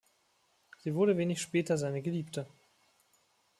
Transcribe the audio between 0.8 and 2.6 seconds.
wurde wenig später seine Geliebte.